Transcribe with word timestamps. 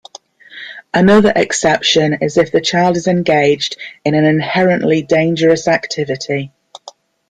Another 0.95 1.31
exception 1.35 2.17
is 2.23 2.35
if 2.39 2.51
the 2.51 2.59
child 2.59 2.97
is 2.97 3.05
engaged 3.05 3.77
in 4.03 4.15
an 4.15 4.25
inherently 4.25 5.03
dangerous 5.03 5.67
activity. 5.67 6.51